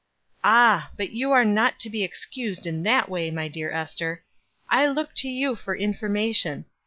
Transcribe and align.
"Ah! 0.43 0.89
but 0.97 1.11
you 1.11 1.31
are 1.31 1.45
not 1.45 1.79
to 1.79 1.87
be 1.87 2.01
excused 2.03 2.65
in 2.65 2.81
that 2.81 3.07
way, 3.07 3.29
my 3.29 3.47
dear 3.47 3.69
Ester. 3.69 4.23
I 4.67 4.87
look 4.87 5.13
to 5.17 5.29
you 5.29 5.53
for 5.55 5.77
information. 5.77 6.65